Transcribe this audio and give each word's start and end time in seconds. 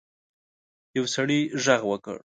یو 0.97 1.05
سړي 1.15 1.39
غږ 1.63 1.81
وکړ. 1.87 2.17